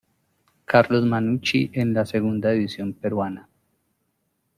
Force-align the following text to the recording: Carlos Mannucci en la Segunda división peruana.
Carlos 0.65 1.05
Mannucci 1.05 1.69
en 1.73 1.93
la 1.93 2.07
Segunda 2.07 2.49
división 2.49 2.91
peruana. 2.93 3.47